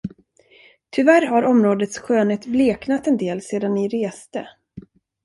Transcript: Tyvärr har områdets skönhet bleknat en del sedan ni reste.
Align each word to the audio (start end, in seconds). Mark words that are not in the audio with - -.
Tyvärr 0.89 1.21
har 1.25 1.43
områdets 1.43 1.99
skönhet 1.99 2.45
bleknat 2.45 3.07
en 3.07 3.17
del 3.17 3.41
sedan 3.41 3.73
ni 3.73 3.87
reste. 3.89 4.47